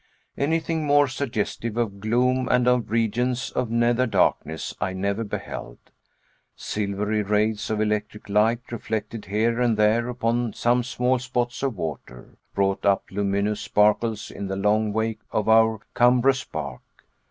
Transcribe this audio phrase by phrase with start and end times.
[0.35, 5.77] Anything more suggestive of gloom and of regions of nether darkness I never beheld.
[6.55, 12.39] Silvery rays of electric light, reflected here and there upon some small spots of water,
[12.55, 16.81] brought up luminous sparkles in the long wake of our cumbrous bark.